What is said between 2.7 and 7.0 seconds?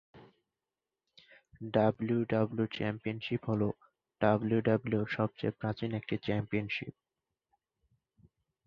Championship হলো ডাব্লিউডাব্লিউইর সবচেয়ে প্রাচীন একটি চ্যাম্পিয়নশিপ।